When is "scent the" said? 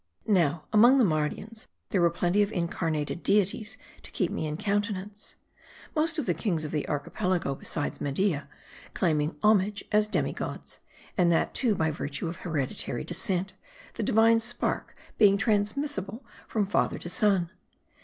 13.13-14.01